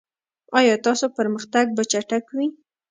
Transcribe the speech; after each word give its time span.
ایا 0.57 0.75
ستاسو 0.81 1.05
پرمختګ 1.17 1.65
به 1.75 1.83
چټک 1.91 2.25
وي؟ 2.35 2.47